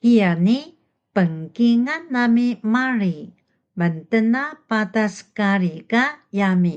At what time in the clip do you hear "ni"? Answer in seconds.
0.44-0.58